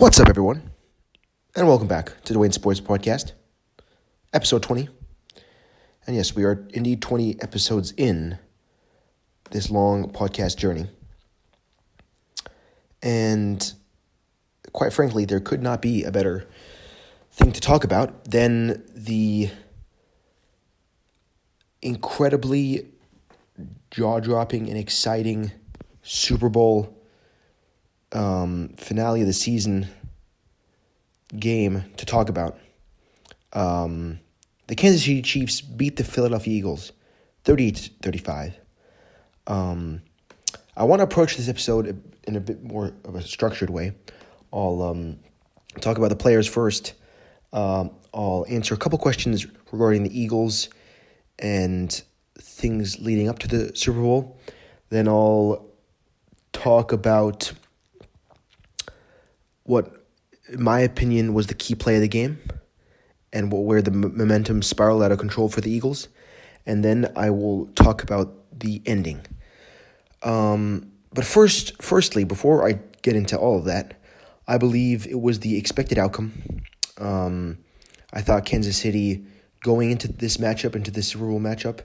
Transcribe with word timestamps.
What's 0.00 0.18
up, 0.18 0.30
everyone? 0.30 0.70
And 1.54 1.68
welcome 1.68 1.86
back 1.86 2.22
to 2.24 2.32
the 2.32 2.38
Wayne 2.38 2.52
Sports 2.52 2.80
Podcast, 2.80 3.32
episode 4.32 4.62
20. 4.62 4.88
And 6.06 6.16
yes, 6.16 6.34
we 6.34 6.42
are 6.44 6.66
indeed 6.72 7.02
20 7.02 7.42
episodes 7.42 7.92
in 7.98 8.38
this 9.50 9.70
long 9.70 10.10
podcast 10.10 10.56
journey. 10.56 10.86
And 13.02 13.74
quite 14.72 14.94
frankly, 14.94 15.26
there 15.26 15.38
could 15.38 15.62
not 15.62 15.82
be 15.82 16.04
a 16.04 16.10
better 16.10 16.48
thing 17.30 17.52
to 17.52 17.60
talk 17.60 17.84
about 17.84 18.24
than 18.24 18.82
the 18.94 19.50
incredibly 21.82 22.88
jaw 23.90 24.18
dropping 24.18 24.66
and 24.66 24.78
exciting 24.78 25.52
Super 26.02 26.48
Bowl 26.48 26.99
um, 28.12 28.74
finale 28.76 29.20
of 29.20 29.26
the 29.26 29.32
season 29.32 29.88
game 31.38 31.84
to 31.96 32.06
talk 32.06 32.28
about. 32.28 32.58
Um, 33.52 34.20
the 34.66 34.74
Kansas 34.74 35.02
City 35.02 35.22
Chiefs 35.22 35.60
beat 35.60 35.96
the 35.96 36.04
Philadelphia 36.04 36.54
Eagles 36.54 36.92
38 37.44 37.90
35. 38.02 38.54
Um, 39.46 40.02
I 40.76 40.84
want 40.84 41.00
to 41.00 41.04
approach 41.04 41.36
this 41.36 41.48
episode 41.48 42.02
in 42.24 42.36
a 42.36 42.40
bit 42.40 42.62
more 42.62 42.92
of 43.04 43.14
a 43.14 43.22
structured 43.22 43.70
way. 43.70 43.92
I'll 44.52 44.82
um, 44.82 45.18
talk 45.80 45.98
about 45.98 46.08
the 46.08 46.16
players 46.16 46.46
first. 46.46 46.94
Um, 47.52 47.90
I'll 48.14 48.46
answer 48.48 48.74
a 48.74 48.76
couple 48.76 48.98
questions 48.98 49.46
regarding 49.72 50.04
the 50.04 50.18
Eagles 50.20 50.68
and 51.38 52.02
things 52.38 52.98
leading 53.00 53.28
up 53.28 53.38
to 53.40 53.48
the 53.48 53.74
Super 53.76 54.00
Bowl. 54.00 54.38
Then 54.90 55.08
I'll 55.08 55.66
talk 56.52 56.92
about 56.92 57.52
what, 59.70 60.04
in 60.48 60.60
my 60.60 60.80
opinion, 60.80 61.32
was 61.32 61.46
the 61.46 61.54
key 61.54 61.76
play 61.76 61.94
of 61.94 62.00
the 62.00 62.08
game 62.08 62.40
and 63.32 63.52
where 63.52 63.80
the 63.80 63.92
momentum 63.92 64.62
spiraled 64.62 65.00
out 65.00 65.12
of 65.12 65.18
control 65.18 65.48
for 65.48 65.60
the 65.60 65.70
Eagles. 65.70 66.08
And 66.66 66.84
then 66.84 67.12
I 67.14 67.30
will 67.30 67.66
talk 67.76 68.02
about 68.02 68.34
the 68.58 68.82
ending. 68.84 69.24
Um, 70.24 70.90
but 71.14 71.24
first, 71.24 71.80
firstly, 71.80 72.24
before 72.24 72.68
I 72.68 72.80
get 73.02 73.14
into 73.14 73.38
all 73.38 73.58
of 73.58 73.66
that, 73.66 73.94
I 74.48 74.58
believe 74.58 75.06
it 75.06 75.20
was 75.20 75.38
the 75.38 75.56
expected 75.56 75.98
outcome. 75.98 76.32
Um, 76.98 77.58
I 78.12 78.22
thought 78.22 78.44
Kansas 78.44 78.76
City 78.76 79.24
going 79.62 79.92
into 79.92 80.08
this 80.08 80.38
matchup, 80.38 80.74
into 80.74 80.90
this 80.90 81.06
Super 81.06 81.26
Bowl 81.26 81.38
matchup, 81.38 81.82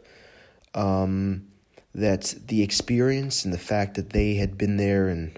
um, 0.74 1.46
that 1.94 2.34
the 2.48 2.64
experience 2.64 3.46
and 3.46 3.54
the 3.54 3.60
fact 3.60 3.94
that 3.94 4.10
they 4.10 4.34
had 4.34 4.58
been 4.58 4.78
there 4.78 5.08
and 5.08 5.38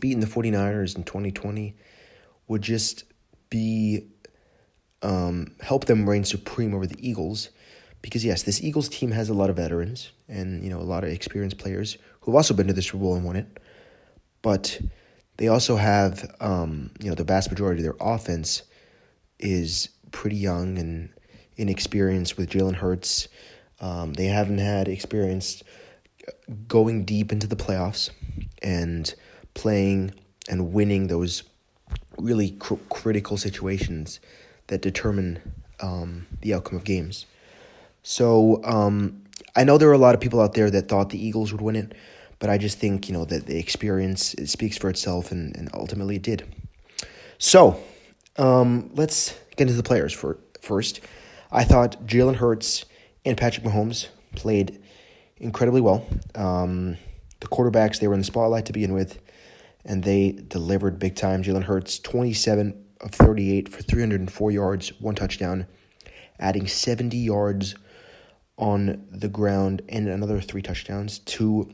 beaten 0.00 0.20
the 0.20 0.26
49ers 0.26 0.96
in 0.96 1.04
2020 1.04 1.76
would 2.48 2.62
just 2.62 3.04
be 3.50 4.06
um, 5.02 5.54
help 5.60 5.84
them 5.84 6.08
reign 6.08 6.24
supreme 6.24 6.74
over 6.74 6.86
the 6.86 6.96
Eagles. 7.06 7.50
Because 8.02 8.24
yes, 8.24 8.42
this 8.42 8.62
Eagles 8.62 8.88
team 8.88 9.12
has 9.12 9.28
a 9.28 9.34
lot 9.34 9.48
of 9.48 9.56
veterans 9.56 10.12
and 10.28 10.62
you 10.62 10.70
know 10.70 10.78
a 10.78 10.82
lot 10.82 11.04
of 11.04 11.10
experienced 11.10 11.58
players 11.58 11.96
who've 12.20 12.34
also 12.34 12.52
been 12.52 12.66
to 12.66 12.72
the 12.72 12.82
Super 12.82 12.98
Bowl 12.98 13.14
and 13.14 13.24
won 13.24 13.36
it, 13.36 13.60
but 14.42 14.78
they 15.38 15.48
also 15.48 15.76
have 15.76 16.34
um, 16.40 16.90
you 17.00 17.08
know 17.08 17.14
the 17.14 17.24
vast 17.24 17.50
majority 17.50 17.80
of 17.80 17.84
their 17.84 18.06
offense 18.06 18.62
is 19.38 19.88
pretty 20.10 20.36
young 20.36 20.78
and 20.78 21.10
inexperienced 21.56 22.36
with 22.36 22.50
Jalen 22.50 22.76
Hurts. 22.76 23.28
Um, 23.80 24.12
they 24.12 24.26
haven't 24.26 24.58
had 24.58 24.86
experience 24.86 25.62
going 26.68 27.04
deep 27.04 27.32
into 27.32 27.46
the 27.46 27.56
playoffs 27.56 28.10
and 28.62 29.14
playing 29.54 30.12
and 30.48 30.72
winning 30.72 31.06
those 31.06 31.44
really 32.18 32.50
cr- 32.50 32.74
critical 32.90 33.36
situations 33.36 34.20
that 34.66 34.82
determine 34.82 35.40
um, 35.80 36.26
the 36.40 36.54
outcome 36.54 36.76
of 36.76 36.84
games. 36.84 37.26
So 38.02 38.62
um, 38.64 39.22
I 39.56 39.64
know 39.64 39.78
there 39.78 39.88
are 39.88 39.94
a 39.94 39.98
lot 39.98 40.14
of 40.14 40.20
people 40.20 40.40
out 40.40 40.54
there 40.54 40.70
that 40.70 40.88
thought 40.88 41.10
the 41.10 41.24
Eagles 41.24 41.52
would 41.52 41.60
win 41.60 41.76
it, 41.76 41.94
but 42.38 42.50
I 42.50 42.58
just 42.58 42.78
think 42.78 43.08
you 43.08 43.14
know 43.14 43.24
that 43.24 43.46
the 43.46 43.58
experience 43.58 44.34
speaks 44.44 44.76
for 44.76 44.90
itself, 44.90 45.32
and, 45.32 45.56
and 45.56 45.70
ultimately 45.72 46.16
it 46.16 46.22
did. 46.22 46.44
So 47.38 47.82
um, 48.36 48.90
let's 48.94 49.34
get 49.56 49.62
into 49.62 49.74
the 49.74 49.82
players 49.82 50.12
for 50.12 50.38
first. 50.60 51.00
I 51.50 51.64
thought 51.64 52.06
Jalen 52.06 52.36
Hurts 52.36 52.84
and 53.24 53.36
Patrick 53.36 53.64
Mahomes 53.64 54.08
played 54.34 54.82
incredibly 55.36 55.80
well. 55.80 56.06
Um, 56.34 56.96
the 57.44 57.54
quarterbacks 57.54 58.00
they 58.00 58.08
were 58.08 58.14
in 58.14 58.20
the 58.20 58.24
spotlight 58.24 58.64
to 58.66 58.72
begin 58.72 58.94
with 58.94 59.20
and 59.84 60.02
they 60.02 60.32
delivered 60.32 60.98
big 60.98 61.14
time. 61.14 61.42
Jalen 61.42 61.64
Hurts, 61.64 61.98
27 61.98 62.82
of 63.02 63.10
38 63.10 63.68
for 63.68 63.82
304 63.82 64.50
yards, 64.50 64.98
one 64.98 65.14
touchdown, 65.14 65.66
adding 66.40 66.66
70 66.66 67.16
yards 67.18 67.74
on 68.56 69.06
the 69.10 69.28
ground 69.28 69.82
and 69.90 70.08
another 70.08 70.40
three 70.40 70.62
touchdowns 70.62 71.18
to 71.18 71.70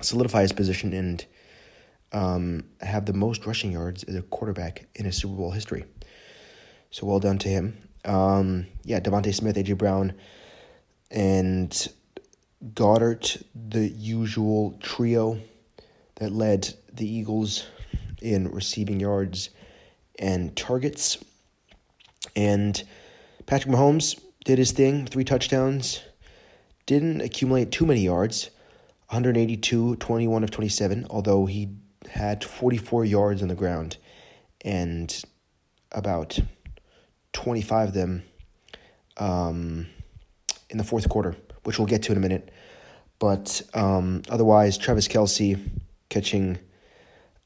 solidify 0.00 0.42
his 0.42 0.52
position 0.52 0.92
and 0.92 1.24
um, 2.12 2.64
have 2.80 3.06
the 3.06 3.12
most 3.12 3.46
rushing 3.46 3.70
yards 3.70 4.02
as 4.04 4.16
a 4.16 4.22
quarterback 4.22 4.88
in 4.96 5.04
his 5.04 5.16
Super 5.16 5.34
Bowl 5.34 5.52
history. 5.52 5.84
So 6.90 7.06
well 7.06 7.20
done 7.20 7.38
to 7.38 7.48
him. 7.48 7.78
Um, 8.04 8.66
yeah, 8.82 8.98
DeVonta 8.98 9.32
Smith, 9.32 9.56
AJ 9.56 9.78
Brown, 9.78 10.14
and 11.10 11.88
Goedert, 12.74 13.42
the 13.54 13.88
usual 13.88 14.78
trio 14.82 15.40
that 16.16 16.32
led 16.32 16.74
the 16.92 17.08
Eagles 17.08 17.66
in 18.20 18.50
receiving 18.50 18.98
yards 19.00 19.50
and 20.18 20.56
targets. 20.56 21.18
And 22.34 22.82
Patrick 23.46 23.72
Mahomes 23.72 24.20
did 24.44 24.58
his 24.58 24.72
thing, 24.72 25.06
three 25.06 25.24
touchdowns, 25.24 26.02
didn't 26.86 27.20
accumulate 27.20 27.70
too 27.70 27.86
many 27.86 28.00
yards, 28.00 28.50
182, 29.10 29.96
21 29.96 30.44
of 30.44 30.50
27, 30.50 31.06
although 31.10 31.46
he 31.46 31.68
had 32.10 32.44
44 32.44 33.04
yards 33.04 33.42
on 33.42 33.48
the 33.48 33.54
ground 33.54 33.96
and 34.62 35.22
about 35.92 36.38
25 37.32 37.88
of 37.88 37.94
them 37.94 38.22
um, 39.16 39.86
in 40.70 40.78
the 40.78 40.84
fourth 40.84 41.08
quarter, 41.08 41.36
which 41.64 41.78
we'll 41.78 41.88
get 41.88 42.02
to 42.04 42.12
in 42.12 42.18
a 42.18 42.20
minute. 42.20 42.50
But 43.18 43.62
um, 43.74 44.22
otherwise, 44.28 44.78
Travis 44.78 45.08
Kelce 45.08 45.58
catching 46.08 46.58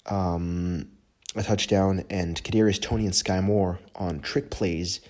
um, 0.07 0.89
a 1.35 1.43
touchdown, 1.43 2.05
and 2.11 2.43
Kadarius 2.43 2.81
Toney 2.81 3.05
and 3.05 3.15
Sky 3.15 3.41
Moore 3.41 3.79
on 3.97 4.21
trick 4.21 4.51
plays 4.51 5.01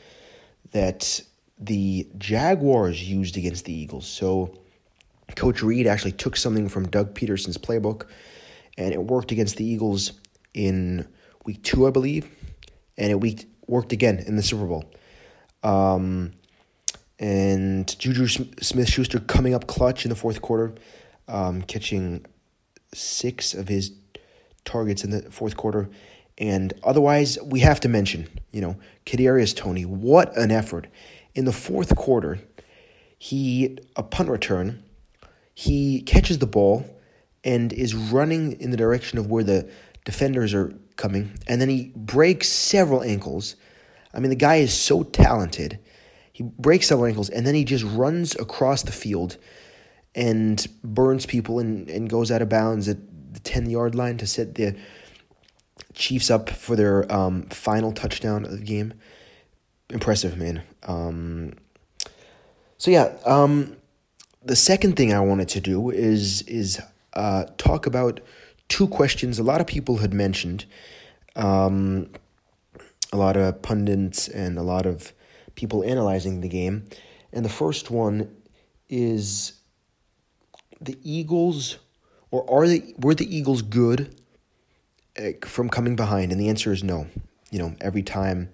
that 0.73 1.21
the 1.59 2.09
Jaguars 2.19 3.09
used 3.09 3.37
against 3.37 3.65
the 3.65 3.73
Eagles. 3.73 4.07
So 4.07 4.59
Coach 5.35 5.63
Reid 5.63 5.87
actually 5.87 6.13
took 6.13 6.37
something 6.37 6.69
from 6.69 6.89
Doug 6.89 7.15
Pederson's 7.15 7.59
playbook, 7.59 8.07
and 8.79 8.93
it 8.93 9.03
worked 9.03 9.33
against 9.33 9.57
the 9.57 9.65
Eagles 9.65 10.13
in 10.55 11.07
week 11.45 11.63
two, 11.63 11.87
I 11.87 11.91
believe, 11.91 12.29
and 12.97 13.11
it 13.11 13.47
worked 13.67 13.93
again 13.93 14.19
in 14.19 14.37
the 14.37 14.43
Super 14.43 14.67
Bowl. 14.67 14.85
Um, 15.63 16.33
and 17.19 17.99
Juju 17.99 18.27
Smith 18.27 18.89
Schuster 18.89 19.21
coming 19.21 19.55
up 19.55 19.67
clutch 19.67 20.05
in 20.05 20.09
the 20.09 20.17
fourth 20.17 20.43
quarter, 20.43 20.75
um, 21.29 21.63
catching 21.63 22.25
six 22.95 23.55
of 23.55 23.69
his 23.69 23.93
targets 24.65 25.05
in 25.05 25.11
the 25.11 25.23
fourth 25.31 25.57
quarter. 25.57 25.89
And 26.39 26.73
otherwise, 26.83 27.39
we 27.45 27.61
have 27.61 27.81
to 27.81 27.89
mention, 27.89 28.29
you 28.53 28.61
know, 28.61 28.77
Kadarius 29.07 29.55
Toney. 29.55 29.85
What 29.85 30.37
an 30.37 30.51
effort 30.51 30.89
in 31.35 31.45
the 31.45 31.53
fourth 31.53 31.95
quarter! 31.95 32.41
He 33.19 33.79
a 33.95 34.03
punt 34.03 34.29
return. 34.29 34.83
He 35.55 36.03
catches 36.03 36.39
the 36.39 36.47
ball 36.47 36.85
and 37.45 37.73
is 37.73 37.95
running 37.95 38.61
in 38.61 38.71
the 38.71 38.77
direction 38.77 39.19
of 39.19 39.27
where 39.27 39.45
the 39.45 39.71
defenders 40.05 40.55
are 40.55 40.75
coming, 40.97 41.33
and 41.47 41.61
then 41.61 41.69
he 41.69 41.93
breaks 41.95 42.49
several 42.49 43.03
ankles. 43.03 43.57
I 44.15 44.21
mean, 44.21 44.31
the 44.31 44.37
guy 44.37 44.57
is 44.57 44.73
so 44.73 45.03
talented. 45.03 45.79
He 46.33 46.43
breaks 46.43 46.89
several 46.89 47.07
ankles, 47.07 47.29
and 47.29 47.47
then 47.47 47.55
he 47.55 47.65
just 47.65 47.85
runs 47.85 48.35
across 48.37 48.83
the 48.83 48.93
field 48.93 49.37
and 50.15 50.67
burns 50.83 51.27
people 51.27 51.59
and, 51.59 51.89
and 51.89 52.09
goes 52.09 52.31
out 52.31 52.43
of 52.43 52.49
bounds 52.49 52.89
at 52.89 52.99
the 53.33 53.41
10 53.41 53.71
yard 53.71 53.95
line 53.95 54.19
to 54.19 54.27
set 54.27 54.55
the 54.55 54.77
Chiefs 55.95 56.31
up 56.31 56.49
for 56.49 56.75
their 56.75 57.11
um, 57.13 57.43
final 57.45 57.93
touchdown 57.93 58.45
of 58.45 58.53
the 58.53 58.65
game. 58.65 58.95
Impressive, 59.91 60.39
man. 60.39 60.63
Um, 60.85 61.53
so, 62.79 62.91
yeah, 62.91 63.15
um, 63.27 63.77
the 64.43 64.57
second 64.57 64.97
thing 64.97 65.13
I 65.13 65.21
wanted 65.21 65.49
to 65.51 65.61
do 65.61 65.91
is, 65.91 66.43
is 66.43 66.81
uh, 67.13 67.45
talk 67.59 67.87
about 67.87 68.21
two 68.69 68.89
questions 68.89 69.39
a 69.39 69.43
lot 69.43 69.61
of 69.61 69.67
people 69.67 69.99
had 69.99 70.15
mentioned. 70.15 70.65
Um, 71.37 72.11
a 73.13 73.17
lot 73.19 73.37
of 73.37 73.61
pundits 73.61 74.29
and 74.29 74.57
a 74.57 74.63
lot 74.63 74.87
of 74.87 75.13
people 75.55 75.83
analyzing 75.85 76.41
the 76.41 76.49
game. 76.49 76.89
And 77.33 77.45
the 77.45 77.51
first 77.51 77.91
one 77.91 78.35
is 78.89 79.55
the 80.81 80.99
Eagles, 81.03 81.79
or 82.31 82.49
are 82.51 82.67
they 82.67 82.95
were 82.99 83.15
the 83.15 83.37
Eagles 83.37 83.63
good 83.63 84.15
uh, 85.19 85.47
from 85.47 85.69
coming 85.69 85.97
behind? 85.97 86.33
And 86.33 86.41
the 86.41 86.49
answer 86.49 86.73
is 86.73 86.83
no. 86.83 87.07
You 87.51 87.59
know, 87.59 87.77
every 87.81 88.03
time 88.03 88.51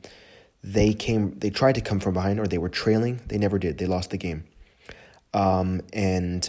they 0.63 0.93
came, 0.93 1.39
they 1.39 1.51
tried 1.51 1.77
to 1.77 1.81
come 1.81 2.01
from 2.01 2.15
behind 2.15 2.41
or 2.41 2.47
they 2.47 2.59
were 2.59 2.69
trailing, 2.69 3.21
they 3.27 3.39
never 3.39 3.59
did. 3.59 3.79
They 3.79 3.87
lost 3.87 4.11
the 4.11 4.19
game. 4.19 4.45
Um, 5.33 5.83
and 5.93 6.49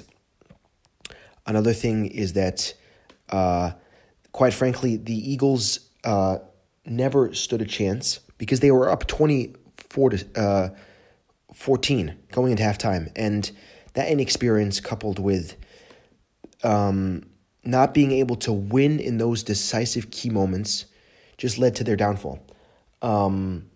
another 1.45 1.73
thing 1.73 2.07
is 2.07 2.33
that, 2.33 2.73
uh, 3.29 3.71
quite 4.31 4.53
frankly, 4.53 4.97
the 4.97 5.31
Eagles 5.31 5.79
uh, 6.03 6.39
never 6.85 7.33
stood 7.33 7.61
a 7.61 7.65
chance 7.65 8.19
because 8.37 8.61
they 8.61 8.71
were 8.71 8.89
up 8.89 9.05
24 9.89 10.09
to 10.11 10.39
uh, 10.39 10.69
14 11.53 12.17
going 12.31 12.51
into 12.51 12.63
halftime. 12.63 13.11
And 13.15 13.49
that 13.93 14.09
inexperience 14.09 14.79
coupled 14.79 15.19
with 15.19 15.55
um, 16.63 17.23
not 17.63 17.93
being 17.93 18.11
able 18.11 18.35
to 18.37 18.53
win 18.53 18.99
in 18.99 19.17
those 19.17 19.43
decisive 19.43 20.11
key 20.11 20.29
moments 20.29 20.85
just 21.37 21.57
led 21.57 21.75
to 21.75 21.83
their 21.83 21.95
downfall. 21.95 22.39
Um, 23.01 23.69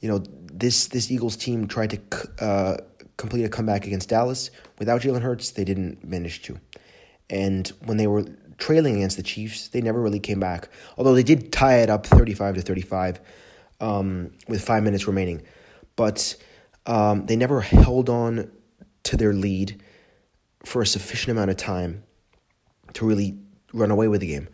you 0.00 0.08
know, 0.08 0.22
this 0.52 0.86
this 0.88 1.10
Eagles 1.10 1.36
team 1.36 1.66
tried 1.66 1.90
to 1.90 2.44
uh, 2.44 2.76
complete 3.16 3.44
a 3.44 3.48
comeback 3.48 3.86
against 3.86 4.08
Dallas 4.08 4.50
without 4.78 5.00
Jalen 5.00 5.22
Hurts. 5.22 5.50
They 5.50 5.64
didn't 5.64 6.04
manage 6.04 6.42
to, 6.42 6.60
and 7.28 7.66
when 7.84 7.96
they 7.96 8.06
were 8.06 8.24
trailing 8.58 8.96
against 8.96 9.16
the 9.16 9.22
Chiefs, 9.24 9.68
they 9.68 9.80
never 9.80 10.00
really 10.00 10.20
came 10.20 10.38
back. 10.38 10.68
Although 10.96 11.14
they 11.14 11.24
did 11.24 11.52
tie 11.52 11.78
it 11.78 11.90
up 11.90 12.06
thirty 12.06 12.34
five 12.34 12.54
to 12.54 12.62
thirty 12.62 12.82
five 12.82 13.18
um, 13.80 14.32
with 14.48 14.64
five 14.64 14.82
minutes 14.82 15.06
remaining, 15.06 15.42
but 15.96 16.36
um, 16.86 17.26
they 17.26 17.36
never 17.36 17.60
held 17.60 18.08
on 18.08 18.50
to 19.04 19.16
their 19.16 19.32
lead 19.32 19.82
for 20.64 20.82
a 20.82 20.86
sufficient 20.86 21.30
amount 21.30 21.50
of 21.50 21.56
time 21.56 22.02
to 22.94 23.06
really 23.06 23.38
run 23.72 23.90
away 23.90 24.08
with 24.08 24.20
the 24.20 24.26
game. 24.26 24.48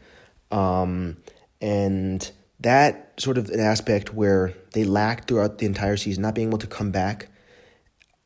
Um, 0.51 1.17
and 1.61 2.31
that 2.61 3.15
sort 3.19 3.39
of 3.39 3.49
an 3.51 3.61
aspect 3.61 4.13
where 4.13 4.55
they 4.73 4.85
lacked 4.85 5.29
throughout 5.29 5.59
the 5.59 5.67
entire 5.67 5.97
season, 5.97 6.23
not 6.23 6.35
being 6.35 6.49
able 6.49 6.59
to 6.59 6.67
come 6.67 6.91
back 6.91 7.29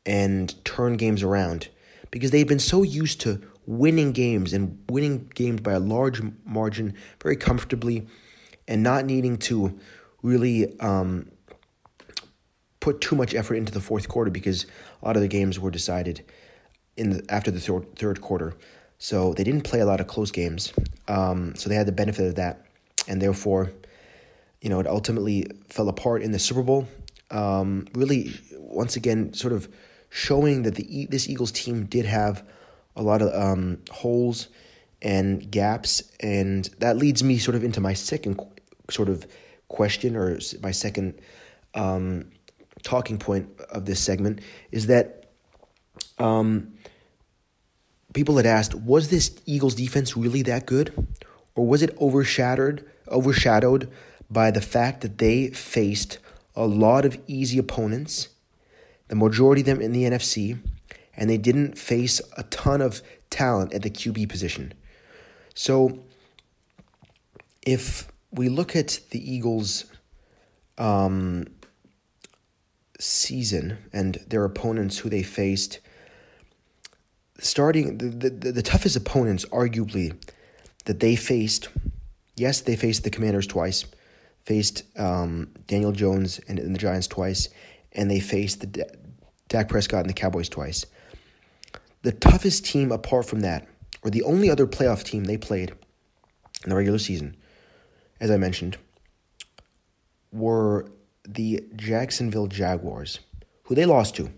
and 0.05 0.63
turn 0.65 0.97
games 0.97 1.23
around 1.23 1.69
because 2.11 2.31
they've 2.31 2.47
been 2.47 2.59
so 2.59 2.83
used 2.83 3.21
to 3.21 3.41
winning 3.65 4.11
games 4.11 4.53
and 4.53 4.79
winning 4.89 5.29
games 5.33 5.61
by 5.61 5.73
a 5.73 5.79
large 5.79 6.21
margin 6.45 6.93
very 7.21 7.35
comfortably 7.35 8.07
and 8.67 8.83
not 8.83 9.05
needing 9.05 9.37
to 9.37 9.77
really 10.25 10.77
um, 10.79 11.29
put 12.79 12.99
too 12.99 13.15
much 13.15 13.35
effort 13.35 13.55
into 13.55 13.71
the 13.71 13.79
fourth 13.79 14.07
quarter 14.07 14.31
because 14.31 14.65
a 15.01 15.05
lot 15.05 15.15
of 15.15 15.21
the 15.21 15.27
games 15.27 15.59
were 15.59 15.71
decided 15.71 16.25
in 16.97 17.11
the, 17.11 17.25
after 17.29 17.51
the 17.51 17.59
third, 17.59 17.95
third 17.95 18.21
quarter. 18.21 18.55
So 18.97 19.33
they 19.33 19.43
didn't 19.43 19.63
play 19.63 19.81
a 19.81 19.85
lot 19.85 19.99
of 20.01 20.07
close 20.07 20.31
games. 20.31 20.73
Um, 21.07 21.55
so 21.55 21.69
they 21.69 21.75
had 21.75 21.85
the 21.85 21.91
benefit 21.91 22.25
of 22.25 22.35
that. 22.35 22.65
And 23.07 23.21
therefore, 23.21 23.71
you 24.61 24.69
know, 24.69 24.79
it 24.79 24.87
ultimately 24.87 25.45
fell 25.69 25.89
apart 25.89 26.23
in 26.23 26.31
the 26.31 26.39
Super 26.39 26.63
Bowl. 26.63 26.87
Um, 27.29 27.87
really, 27.93 28.33
once 28.57 28.95
again, 28.95 29.33
sort 29.33 29.53
of 29.53 29.69
showing 30.09 30.63
that 30.63 30.75
the 30.75 31.07
this 31.07 31.29
Eagles 31.29 31.51
team 31.51 31.85
did 31.85 32.05
have 32.05 32.43
a 32.95 33.03
lot 33.03 33.21
of 33.21 33.33
um, 33.33 33.79
holes 33.91 34.47
and 35.01 35.51
gaps, 35.51 36.01
and 36.19 36.65
that 36.79 36.97
leads 36.97 37.21
me 37.21 37.37
sort 37.37 37.55
of 37.55 37.63
into 37.63 37.81
my 37.81 37.93
second 37.93 38.39
sort 38.89 39.09
of 39.09 39.27
question 39.67 40.15
or 40.15 40.39
my 40.61 40.71
second 40.71 41.19
um, 41.73 42.31
talking 42.83 43.17
point 43.17 43.49
of 43.69 43.85
this 43.85 43.99
segment 43.99 44.41
is 44.71 44.87
that 44.87 45.25
um, 46.17 46.73
people 48.13 48.37
had 48.37 48.45
asked, 48.45 48.75
was 48.75 49.09
this 49.09 49.39
Eagles 49.45 49.75
defense 49.75 50.15
really 50.15 50.41
that 50.43 50.65
good, 50.65 50.93
or 51.55 51.65
was 51.65 51.81
it 51.81 51.95
overshadowed 51.99 52.85
overshadowed 53.09 53.91
by 54.29 54.51
the 54.51 54.61
fact 54.61 55.01
that 55.01 55.17
they 55.17 55.49
faced 55.49 56.17
a 56.55 56.65
lot 56.65 57.05
of 57.05 57.17
easy 57.27 57.57
opponents, 57.57 58.29
the 59.07 59.15
majority 59.15 59.61
of 59.61 59.67
them 59.67 59.81
in 59.81 59.91
the 59.91 60.03
NFC, 60.03 60.59
and 61.15 61.29
they 61.29 61.37
didn't 61.37 61.77
face 61.77 62.21
a 62.37 62.43
ton 62.43 62.81
of 62.81 63.01
talent 63.29 63.73
at 63.73 63.83
the 63.83 63.89
QB 63.89 64.27
position. 64.29 64.73
So, 65.53 65.99
if 67.65 68.11
we 68.35 68.49
look 68.49 68.75
at 68.75 68.99
the 69.11 69.33
Eagles' 69.33 69.85
um, 70.77 71.47
season 72.99 73.77
and 73.93 74.15
their 74.27 74.45
opponents 74.45 74.99
who 74.99 75.09
they 75.09 75.23
faced, 75.23 75.79
starting 77.39 77.97
the, 77.97 78.29
the, 78.29 78.51
the 78.51 78.61
toughest 78.61 78.95
opponents, 78.95 79.45
arguably, 79.45 80.15
that 80.85 80.99
they 80.99 81.15
faced, 81.15 81.69
yes, 82.35 82.61
they 82.61 82.75
faced 82.75 83.03
the 83.03 83.09
Commanders 83.09 83.47
twice, 83.47 83.85
faced 84.43 84.83
um, 84.99 85.49
Daniel 85.67 85.91
Jones 85.91 86.39
and, 86.47 86.59
and, 86.59 86.73
the 86.75 86.79
Giants 86.79 87.07
twice, 87.07 87.49
and 87.93 88.09
they 88.09 88.19
faced 88.19 88.61
the 88.61 88.67
D- 88.67 88.83
Dak 89.47 89.69
Prescott 89.69 90.01
and 90.01 90.09
the 90.09 90.13
Cowboys 90.13 90.49
twice. 90.49 90.85
The 92.03 92.11
toughest 92.11 92.65
team 92.65 92.91
apart 92.91 93.25
from 93.25 93.39
that, 93.39 93.67
or 94.03 94.11
the 94.11 94.23
only 94.23 94.49
other 94.49 94.67
playoff 94.67 95.03
team 95.03 95.23
they 95.23 95.37
played 95.37 95.71
in 96.63 96.69
the 96.69 96.75
regular 96.75 96.99
season, 96.99 97.35
as 98.19 98.31
I 98.31 98.37
mentioned, 98.37 98.77
were 100.31 100.87
the 101.27 101.63
Jacksonville 101.75 102.47
Jaguars, 102.47 103.19
who 103.63 103.75
they 103.75 103.85
lost 103.85 104.15
to, 104.15 104.31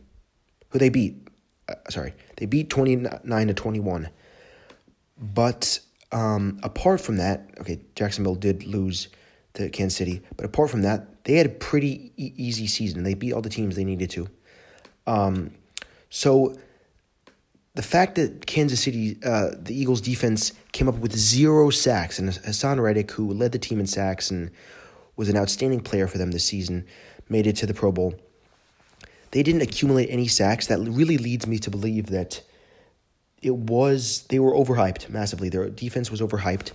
who 0.69 0.79
they 0.79 0.89
beat. 0.89 1.27
Uh, 1.69 1.75
sorry, 1.89 2.13
they 2.38 2.45
beat 2.45 2.69
29 2.69 3.47
to 3.47 3.53
21. 3.53 4.09
But 5.19 5.79
um, 6.12 6.59
apart 6.63 7.01
from 7.01 7.18
that, 7.18 7.50
okay, 7.59 7.79
Jacksonville 7.95 8.35
did 8.35 8.65
lose 8.65 9.09
to 9.56 9.69
Kansas 9.69 9.97
City, 9.97 10.21
but 10.35 10.45
apart 10.45 10.69
from 10.69 10.83
that, 10.83 11.23
they 11.23 11.33
had 11.33 11.45
a 11.45 11.50
pretty 11.50 12.13
e- 12.15 12.33
easy 12.38 12.68
season. 12.68 13.03
They 13.03 13.15
beat 13.15 13.33
all 13.33 13.41
the 13.41 13.50
teams 13.50 13.75
they 13.75 13.83
needed 13.83 14.09
to. 14.12 14.30
Um, 15.07 15.51
so 16.09 16.56
the 17.77 17.83
fact 17.83 18.15
that 18.15 18.47
Kansas 18.47 18.81
City, 18.81 19.19
uh, 19.24 19.51
the 19.56 19.79
Eagles 19.79 20.01
defense 20.01 20.51
came 20.71 20.89
up 20.89 20.95
with 20.95 21.15
zero 21.15 21.69
sacks, 21.69 22.18
and 22.18 22.27
Haason 22.27 22.81
Reddick, 22.81 23.12
who 23.12 23.31
led 23.31 23.51
the 23.51 23.59
team 23.59 23.79
in 23.79 23.85
sacks 23.85 24.31
and 24.31 24.50
was 25.15 25.29
an 25.29 25.38
outstanding 25.38 25.81
player 25.81 26.07
for 26.07 26.18
them 26.18 26.31
this 26.31 26.44
season, 26.44 26.88
made 27.29 27.45
it 27.45 27.56
to 27.57 27.68
the 27.68 27.75
Pro 27.75 27.91
Bowl. 27.91 28.15
They 29.29 29.44
didn't 29.44 29.62
accumulate 29.62 30.07
any 30.07 30.27
sacks. 30.27 30.65
That 30.65 30.79
really 30.79 31.19
leads 31.19 31.45
me 31.45 31.59
to 31.59 31.69
believe 31.69 32.07
that 32.07 32.41
it 33.44 33.56
was 33.56 34.25
they 34.30 34.39
were 34.39 34.53
overhyped 34.53 35.12
massively. 35.12 35.50
Their 35.50 35.69
defense 35.69 36.09
was 36.09 36.19
overhyped. 36.19 36.71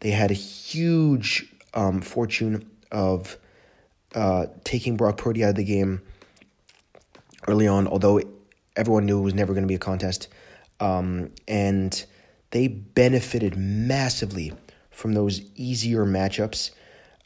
They 0.00 0.10
had 0.10 0.30
a 0.30 0.34
huge 0.34 1.50
um, 1.72 2.02
fortune 2.02 2.70
of 2.90 3.38
uh, 4.14 4.48
taking 4.64 4.98
Brock 4.98 5.16
Purdy 5.16 5.44
out 5.44 5.50
of 5.50 5.56
the 5.56 5.64
game 5.64 6.02
early 7.48 7.66
on, 7.66 7.88
although 7.88 8.20
everyone 8.76 9.06
knew 9.06 9.18
it 9.18 9.22
was 9.22 9.34
never 9.34 9.52
going 9.52 9.64
to 9.64 9.68
be 9.68 9.74
a 9.74 9.78
contest. 9.78 10.28
Um, 10.80 11.30
and 11.46 12.04
they 12.50 12.68
benefited 12.68 13.56
massively 13.56 14.52
from 14.90 15.14
those 15.14 15.40
easier 15.54 16.04
matchups. 16.04 16.70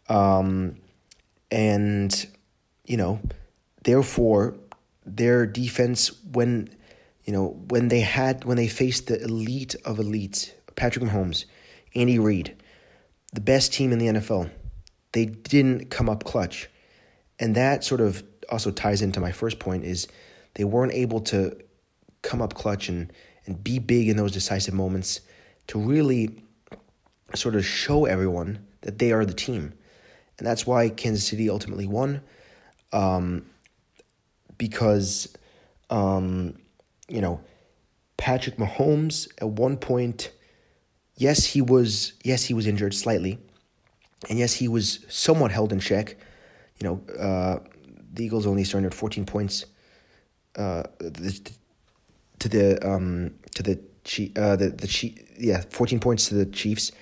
Um, 0.08 0.76
and, 1.50 2.26
you 2.84 2.96
know, 2.96 3.20
therefore, 3.84 4.56
their 5.04 5.46
defense, 5.46 6.10
when, 6.32 6.68
you 7.24 7.32
know, 7.32 7.60
when 7.68 7.88
they 7.88 8.00
had, 8.00 8.44
when 8.44 8.56
they 8.56 8.68
faced 8.68 9.06
the 9.06 9.22
elite 9.22 9.74
of 9.84 9.98
elites, 9.98 10.52
Patrick 10.74 11.04
Mahomes, 11.04 11.44
Andy 11.94 12.18
Reid, 12.18 12.54
the 13.32 13.40
best 13.40 13.72
team 13.72 13.92
in 13.92 13.98
the 13.98 14.06
NFL, 14.06 14.50
they 15.12 15.26
didn't 15.26 15.90
come 15.90 16.08
up 16.08 16.24
clutch. 16.24 16.68
And 17.38 17.54
that 17.54 17.84
sort 17.84 18.00
of 18.00 18.22
also 18.50 18.70
ties 18.70 19.02
into 19.02 19.20
my 19.20 19.32
first 19.32 19.58
point 19.58 19.84
is 19.84 20.06
they 20.56 20.64
weren't 20.64 20.92
able 20.92 21.20
to 21.20 21.56
come 22.22 22.42
up 22.42 22.54
clutch 22.54 22.88
and 22.88 23.12
and 23.46 23.62
be 23.62 23.78
big 23.78 24.08
in 24.08 24.16
those 24.16 24.32
decisive 24.32 24.75
moments 24.75 25.20
to 25.68 25.78
really 25.78 26.42
sort 27.34 27.54
of 27.54 27.64
show 27.64 28.04
everyone 28.04 28.66
that 28.82 28.98
they 28.98 29.12
are 29.12 29.25
the 29.25 29.34
team. 29.34 29.72
And 30.38 30.46
that's 30.46 30.66
why 30.66 30.88
Kansas 30.88 31.26
City 31.26 31.48
ultimately 31.48 31.86
won. 31.86 32.22
Um, 32.92 33.46
because, 34.58 35.34
um, 35.90 36.58
you 37.08 37.20
know, 37.20 37.40
Patrick 38.16 38.56
Mahomes 38.56 39.28
at 39.40 39.48
one 39.48 39.76
point, 39.76 40.32
yes, 41.16 41.44
he 41.44 41.62
was 41.62 42.14
yes 42.25 42.44
he 42.44 42.54
was 42.54 42.66
injured 42.66 42.94
slightly, 42.94 43.38
and 44.28 44.38
yes, 44.38 44.54
he 44.54 44.68
was 44.68 45.04
somewhat 45.08 45.52
held 45.52 45.72
in 45.72 45.80
check. 45.80 46.16
You 46.80 46.88
know, 46.88 47.14
uh, 47.18 47.58
the 48.12 48.25
Eagles 48.25 48.46
only 48.46 48.64
surrendered 48.64 48.94
14 48.94 49.25
points. 49.26 49.66
Uh, 50.56 50.84
to 52.38 52.48
the 52.48 52.86
um 52.86 53.34
to 53.54 53.62
the 53.62 53.80
Chief, 54.04 54.36
uh 54.38 54.56
the 54.56 54.70
the 54.70 54.86
Chief 54.86 55.18
yeah 55.38 55.62
14 55.70 56.00
points 56.00 56.28
to 56.28 56.34
the 56.34 56.46
Chiefs 56.46 56.92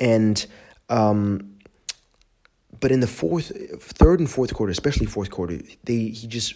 and 0.00 0.46
um 0.88 1.56
but 2.80 2.90
in 2.90 3.00
the 3.00 3.06
fourth 3.06 3.52
third 3.80 4.18
and 4.20 4.30
fourth 4.30 4.52
quarter 4.54 4.70
especially 4.70 5.06
fourth 5.06 5.30
quarter 5.30 5.60
they 5.84 6.08
he 6.08 6.26
just 6.26 6.54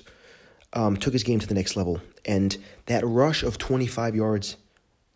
um 0.73 0.97
took 0.97 1.12
his 1.12 1.23
game 1.23 1.38
to 1.38 1.47
the 1.47 1.55
next 1.55 1.77
level 1.77 2.00
and 2.25 2.57
that 2.87 3.05
rush 3.05 3.43
of 3.43 3.59
25 3.59 4.15
yards 4.17 4.57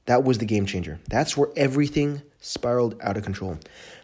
That 0.06 0.24
was 0.24 0.38
the 0.38 0.46
game 0.46 0.66
changer. 0.66 0.98
That's 1.08 1.36
where 1.36 1.50
everything 1.56 2.22
spiraled 2.40 2.96
out 3.00 3.16
of 3.16 3.22
control. 3.22 3.58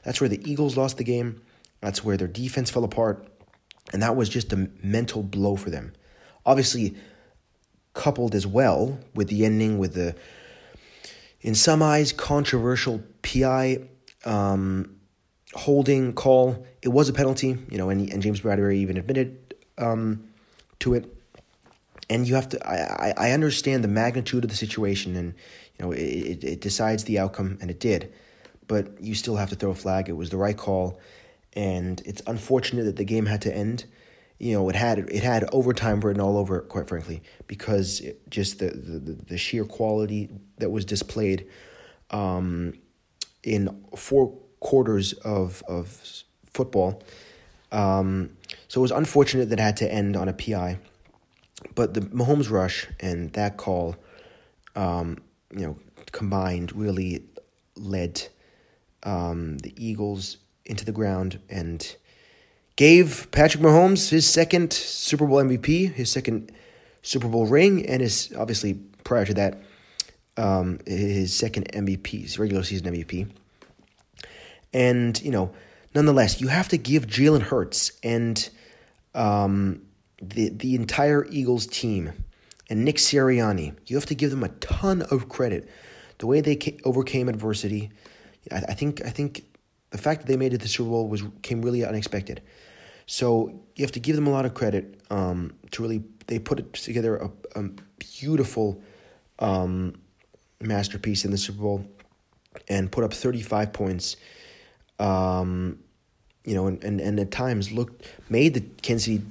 That's 0.04 0.20
where 0.20 0.28
the 0.28 0.40
Eagles 0.48 0.76
lost 0.76 0.96
the 0.96 1.04
game. 1.04 1.40
That's 1.80 2.04
where 2.04 2.16
their 2.16 2.28
defense 2.28 2.70
fell 2.70 2.84
apart. 2.84 3.26
And 3.92 4.02
that 4.02 4.14
was 4.14 4.28
just 4.28 4.52
a 4.52 4.68
mental 4.82 5.22
blow 5.22 5.56
for 5.56 5.70
them. 5.70 5.92
Obviously, 6.46 6.94
coupled 7.94 8.34
as 8.34 8.46
well 8.46 8.98
with 9.14 9.28
the 9.28 9.44
ending 9.44 9.78
with 9.78 9.94
the, 9.94 10.14
in 11.40 11.54
some 11.54 11.82
eyes, 11.82 12.12
controversial 12.12 13.02
PI 13.22 13.78
um, 14.24 14.96
holding 15.54 16.12
call. 16.12 16.66
It 16.82 16.88
was 16.88 17.08
a 17.08 17.12
penalty, 17.12 17.58
you 17.70 17.78
know, 17.78 17.90
and, 17.90 18.08
and 18.10 18.22
James 18.22 18.40
Bradberry 18.40 18.76
even 18.76 18.96
admitted 18.96 19.54
um, 19.78 20.28
to 20.80 20.94
it. 20.94 21.14
And 22.10 22.26
you 22.26 22.34
have 22.36 22.48
to, 22.50 22.66
I, 22.66 23.12
I 23.16 23.30
understand 23.32 23.84
the 23.84 23.88
magnitude 23.88 24.44
of 24.44 24.50
the 24.50 24.56
situation 24.56 25.14
and, 25.16 25.34
you 25.78 25.84
know, 25.84 25.92
it, 25.92 26.42
it 26.42 26.60
decides 26.60 27.04
the 27.04 27.18
outcome, 27.18 27.58
and 27.60 27.70
it 27.70 27.78
did. 27.78 28.12
But 28.66 29.00
you 29.00 29.14
still 29.14 29.36
have 29.36 29.50
to 29.50 29.54
throw 29.54 29.70
a 29.70 29.74
flag. 29.74 30.08
It 30.08 30.12
was 30.12 30.30
the 30.30 30.36
right 30.36 30.56
call. 30.56 30.98
And 31.54 32.02
it's 32.04 32.22
unfortunate 32.26 32.84
that 32.84 32.96
the 32.96 33.04
game 33.04 33.26
had 33.26 33.42
to 33.42 33.54
end 33.54 33.84
you 34.38 34.52
know, 34.52 34.68
it 34.68 34.76
had 34.76 34.98
it 34.98 35.22
had 35.22 35.48
overtime 35.52 36.00
written 36.00 36.20
all 36.20 36.36
over 36.36 36.58
it, 36.58 36.68
quite 36.68 36.88
frankly, 36.88 37.22
because 37.46 38.00
it, 38.00 38.30
just 38.30 38.60
the, 38.60 38.70
the 38.70 39.12
the 39.26 39.38
sheer 39.38 39.64
quality 39.64 40.30
that 40.58 40.70
was 40.70 40.84
displayed 40.84 41.46
um, 42.10 42.74
in 43.42 43.84
four 43.96 44.36
quarters 44.60 45.12
of 45.12 45.62
of 45.66 46.24
football. 46.52 47.02
Um, 47.72 48.30
so 48.68 48.80
it 48.80 48.82
was 48.82 48.90
unfortunate 48.92 49.50
that 49.50 49.58
it 49.58 49.62
had 49.62 49.76
to 49.78 49.92
end 49.92 50.16
on 50.16 50.28
a 50.28 50.32
PI, 50.32 50.78
but 51.74 51.94
the 51.94 52.00
Mahomes 52.00 52.50
rush 52.50 52.86
and 53.00 53.32
that 53.34 53.56
call, 53.56 53.96
um, 54.74 55.18
you 55.50 55.66
know, 55.66 55.78
combined 56.12 56.74
really 56.74 57.24
led 57.76 58.28
um, 59.02 59.58
the 59.58 59.74
Eagles 59.76 60.38
into 60.64 60.84
the 60.84 60.92
ground 60.92 61.40
and 61.50 61.96
gave 62.78 63.28
Patrick 63.32 63.60
Mahomes 63.60 64.10
his 64.10 64.24
second 64.24 64.72
Super 64.72 65.26
Bowl 65.26 65.42
MVP, 65.42 65.92
his 65.92 66.12
second 66.12 66.52
Super 67.02 67.26
Bowl 67.26 67.44
ring, 67.44 67.84
and 67.84 68.00
his 68.00 68.32
obviously 68.38 68.74
prior 69.02 69.24
to 69.24 69.34
that, 69.34 69.60
um, 70.36 70.78
his 70.86 71.34
second 71.34 71.68
MVP, 71.72 72.22
his 72.22 72.38
regular 72.38 72.62
season 72.62 72.94
MVP. 72.94 73.28
And 74.72 75.20
you 75.22 75.32
know, 75.32 75.50
nonetheless, 75.92 76.40
you 76.40 76.48
have 76.48 76.68
to 76.68 76.78
give 76.78 77.08
Jalen 77.08 77.42
Hurts 77.42 77.98
and 78.04 78.48
um, 79.12 79.82
the 80.22 80.50
the 80.50 80.76
entire 80.76 81.26
Eagles 81.30 81.66
team 81.66 82.12
and 82.70 82.84
Nick 82.84 82.98
Sirianni. 82.98 83.74
You 83.86 83.96
have 83.96 84.06
to 84.06 84.14
give 84.14 84.30
them 84.30 84.44
a 84.44 84.50
ton 84.50 85.02
of 85.10 85.28
credit. 85.28 85.68
The 86.18 86.28
way 86.28 86.40
they 86.40 86.56
overcame 86.84 87.28
adversity, 87.28 87.90
I, 88.52 88.58
I 88.68 88.74
think. 88.74 89.04
I 89.04 89.10
think 89.10 89.46
the 89.90 89.98
fact 89.98 90.20
that 90.20 90.28
they 90.28 90.36
made 90.36 90.52
it 90.52 90.58
to 90.58 90.62
the 90.62 90.68
Super 90.68 90.90
Bowl 90.90 91.08
was 91.08 91.24
came 91.42 91.60
really 91.60 91.84
unexpected. 91.84 92.40
So 93.10 93.62
you 93.74 93.84
have 93.84 93.92
to 93.92 94.00
give 94.00 94.16
them 94.16 94.26
a 94.26 94.30
lot 94.30 94.44
of 94.44 94.52
credit 94.52 95.00
um, 95.10 95.54
to 95.70 95.82
really 95.82 96.04
they 96.26 96.38
put 96.38 96.74
together 96.74 97.16
a, 97.16 97.30
a 97.58 97.70
beautiful 97.98 98.82
um, 99.38 99.94
masterpiece 100.60 101.24
in 101.24 101.30
the 101.30 101.38
Super 101.38 101.62
Bowl 101.62 101.86
and 102.68 102.92
put 102.92 103.04
up 103.04 103.14
35 103.14 103.72
points. 103.72 104.16
Um, 104.98 105.78
you 106.44 106.54
know, 106.54 106.66
and, 106.66 106.84
and, 106.84 107.00
and 107.00 107.18
at 107.18 107.30
times 107.30 107.72
looked 107.72 108.04
made 108.28 108.52
the 108.52 108.60
Kansas 108.60 109.06
City 109.06 109.24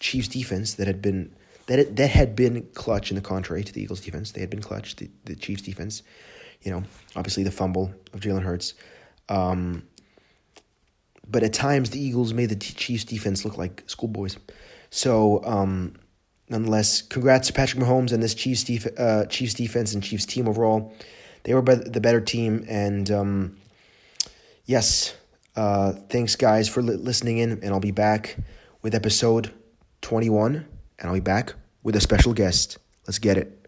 Chiefs 0.00 0.26
defense 0.26 0.74
that 0.74 0.88
had 0.88 1.00
been 1.00 1.32
that 1.66 1.78
it, 1.78 1.96
that 1.96 2.10
had 2.10 2.34
been 2.34 2.66
clutch 2.74 3.12
in 3.12 3.14
the 3.14 3.20
contrary 3.20 3.62
to 3.62 3.72
the 3.72 3.80
Eagles 3.80 4.00
defense. 4.00 4.32
They 4.32 4.40
had 4.40 4.50
been 4.50 4.62
clutch 4.62 4.96
the, 4.96 5.08
the 5.26 5.36
Chiefs 5.36 5.62
defense. 5.62 6.02
You 6.62 6.72
know, 6.72 6.82
obviously 7.14 7.44
the 7.44 7.52
fumble 7.52 7.94
of 8.12 8.18
Jalen 8.18 8.42
Hurts. 8.42 8.74
Um, 9.28 9.84
but 11.32 11.42
at 11.42 11.52
times 11.52 11.90
the 11.90 12.00
Eagles 12.00 12.32
made 12.32 12.50
the 12.50 12.56
Chiefs 12.56 13.04
defense 13.04 13.44
look 13.44 13.58
like 13.58 13.82
schoolboys. 13.86 14.36
So, 14.90 15.42
um, 15.44 15.94
nonetheless, 16.48 17.02
congrats 17.02 17.48
to 17.48 17.54
Patrick 17.54 17.82
Mahomes 17.82 18.12
and 18.12 18.22
this 18.22 18.34
Chiefs, 18.34 18.64
def- 18.64 18.98
uh, 18.98 19.24
Chiefs 19.26 19.54
defense 19.54 19.94
and 19.94 20.02
Chiefs 20.02 20.26
team 20.26 20.46
overall. 20.46 20.94
They 21.44 21.54
were 21.54 21.62
the 21.62 22.00
better 22.00 22.20
team, 22.20 22.64
and 22.68 23.10
um, 23.10 23.56
yes, 24.64 25.14
uh, 25.56 25.92
thanks 26.08 26.36
guys 26.36 26.68
for 26.68 26.82
li- 26.82 26.94
listening 26.94 27.38
in, 27.38 27.52
and 27.52 27.70
I'll 27.70 27.80
be 27.80 27.90
back 27.90 28.36
with 28.82 28.94
episode 28.94 29.50
twenty 30.02 30.30
one, 30.30 30.66
and 30.98 31.08
I'll 31.08 31.14
be 31.14 31.20
back 31.20 31.54
with 31.82 31.96
a 31.96 32.00
special 32.00 32.32
guest. 32.32 32.78
Let's 33.06 33.18
get 33.18 33.36
it. 33.36 33.61